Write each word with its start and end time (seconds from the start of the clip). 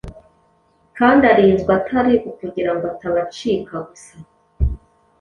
kandi 0.97 1.23
arinzwe 1.33 1.69
atari 1.79 2.13
ukugira 2.29 2.71
ngo 2.75 2.85
atabacika 2.93 3.75
gusa, 3.87 4.13